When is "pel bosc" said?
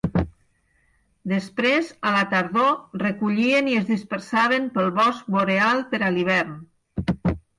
4.79-5.29